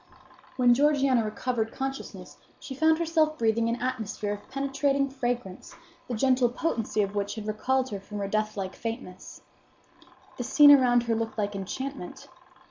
When 0.57 0.73
Georgiana 0.73 1.23
recovered 1.23 1.71
consciousness 1.71 2.37
she 2.59 2.73
found 2.73 2.97
herself 2.97 3.37
breathing 3.37 3.69
an 3.69 3.79
atmosphere 3.79 4.33
of 4.33 4.49
penetrating 4.49 5.11
fragrance, 5.11 5.75
the 6.07 6.15
gentle 6.15 6.49
potency 6.49 7.03
of 7.03 7.13
which 7.13 7.35
had 7.35 7.45
recalled 7.45 7.89
her 7.91 7.99
from 7.99 8.17
her 8.17 8.27
deathlike 8.27 8.73
faintness. 8.75 9.41
The 10.37 10.43
scene 10.43 10.71
around 10.71 11.03
her 11.03 11.13
looked 11.13 11.37
like 11.37 11.55
enchantment. 11.55 12.27